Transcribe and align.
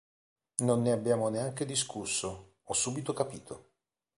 Non 0.63 0.81
ne 0.81 0.91
abbiamo 0.93 1.29
neanche 1.29 1.63
discusso, 1.63 2.53
ho 2.63 2.73
subito 2.73 3.13
capito. 3.13 3.69